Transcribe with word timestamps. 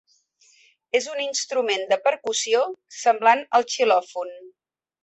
És 0.99 1.09
un 1.11 1.21
instrument 1.25 1.85
de 1.93 2.01
percussió 2.09 2.65
semblant 3.05 3.47
al 3.61 3.71
xilòfon. 3.77 4.39